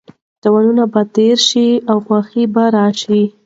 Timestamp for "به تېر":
0.93-1.37